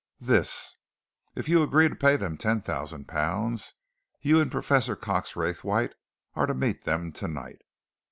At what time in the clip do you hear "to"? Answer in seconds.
1.87-1.95, 6.47-6.55